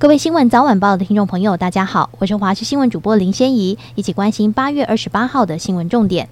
[0.00, 6.28] 各位新闻早晚报的听众朋友，大家好，我是华视新闻主播林仙怡，一起关心八月二十八号的新闻重点。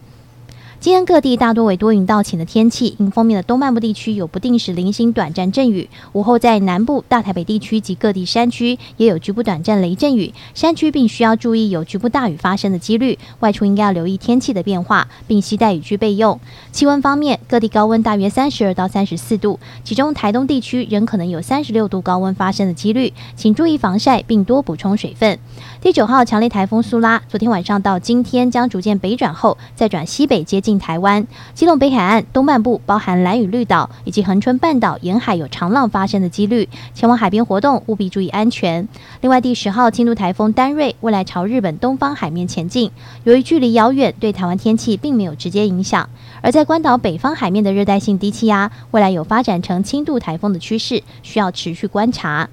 [0.78, 16.38] 今天各地大多为多云到晴的天气，迎风面的东半部地区有不定时零星短暂阵雨，午后在南部、大台北地区及各地山区也有局部短暂雷阵雨，山区并需要注意有局部大雨发生的几率，外出应该要留意天气的变化，并携带雨具备用。
[16.70, 25.37] 气温方面，各地高温大约三十二到三十四度，其中台东地区仍可能有三十六度高温发生的几率，请注意防晒并多补充水分。
[25.80, 30.77] 第九号强烈台风苏拉昨天晚上到今天将逐渐北转后，再转西北接近。
[30.79, 38.87] 台湾、基隆北海岸东半部，包含兰屿绿岛以及恒春半岛沿海有长浪发生的几率，前往海边活动务必注意安全。
[39.23, 42.91] 另外，第十号轻度台风丹瑞未来朝日本东方海面前进，
[43.24, 46.09] 由于距离遥远，对台湾天气并没有直接影响。
[46.43, 52.49] 而在关岛北方海面的热带性低气压，未来有发展成轻度台风的趋势，需要持续观察。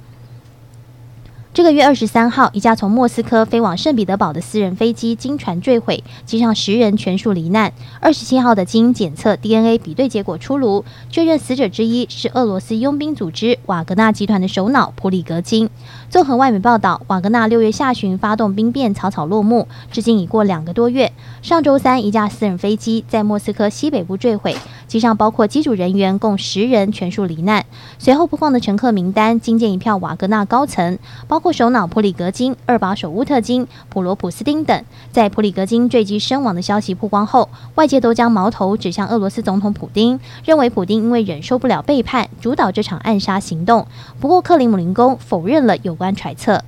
[1.53, 7.71] 这个月二十三号，一架从莫斯科飞往圣彼得堡的私人飞机经船坠毁，机上十人全数罹难。
[7.99, 15.69] 二十七号的基因检测 DNA 比对结果出炉，确认死者之一是俄罗斯佣兵组织瓦格纳集团的首脑普里格金。
[16.09, 21.11] 综合外媒报道，瓦格纳六月下旬发动兵变，草草落幕，至今已过两个多月。
[21.43, 24.57] 上周三，一架私人飞机在莫斯科西北部坠毁，
[24.93, 27.65] 机上包括机组人员共十人全数罹难。
[27.99, 31.43] 随后播放的乘客名单惊见一票瓦格纳高层，包。
[31.43, 43.85] 括首脑普里格金、二把手乌特金、普罗普斯丁等，在普里格金坠机身亡的消息曝光后，外界都将矛头指向俄罗斯总统普丁，认为普丁因为忍受不了背叛，主导这场暗杀行动。
[44.21, 46.63] 不过，克里姆林宫否认了有关揣测。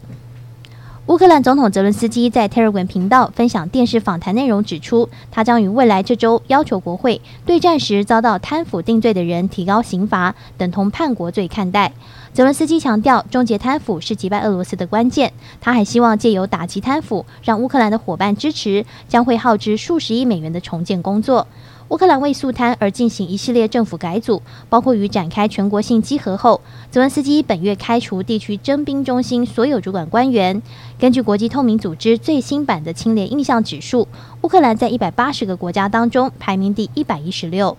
[1.08, 11.94] 乌克兰总统泽伦斯基在 Telegram 频道分享电视访谈内容，指出他将于未来这周要求国会对战时遭到贪腐定罪的人提高刑罚，等同叛国罪看待。
[12.36, 15.32] 泽伦斯基强调，终结贪腐是击败俄罗斯的关键。
[15.62, 21.48] 他还希望借由打击贪腐，让乌克兰的伙伴支持将会耗资数十亿美元的重建工作。
[21.88, 26.60] 乌克兰为肃贪而进行一系列政府改组，包括于展开全国性稽核后，
[26.92, 30.62] 泽文斯基本月开除地区征兵中心所有主管官员。
[31.00, 34.10] 根据国际透明组织最新版的清廉印象指数，
[34.42, 37.78] 乌克兰在一百八十个国家当中排名第一百一十六。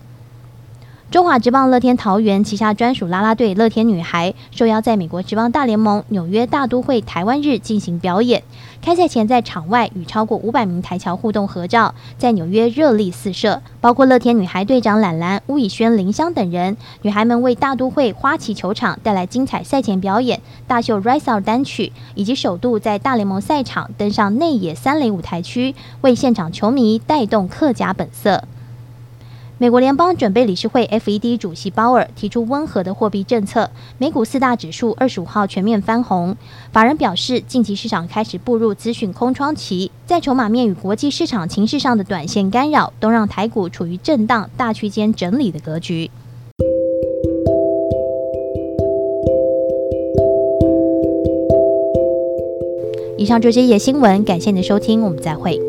[1.09, 8.43] 中华职棒乐天桃园旗下专属啦啦队乐天女孩受邀在美国职棒大联盟纽约大都会台湾日进行表演。
[8.81, 16.75] 开赛前在场外与超过五百名台侨互动合照，在纽约热力四射，包括乐天女孩队长兰兰、巫以轩、林香等人。
[17.03, 28.43] 女孩们为大都会花旗球场带来精彩赛前表演，大秀《Rise Out》单曲，以及首度在大联盟赛场登上内野三垒舞台区，为现场球迷带动客家本色。
[29.59, 36.37] 美国联邦准备理事会 （FED） 主席鲍尔提出温和的货币政策，美股四大指数二十五号全面翻红。
[36.71, 46.11] 法人表示，近期市场开始步入资讯空窗期，在筹码面与国际市场情势上的短线干扰，都让台股处于震荡大区间整理的格局。
[53.17, 55.59] 以上就是这些新闻，感谢您的收听，我们再会。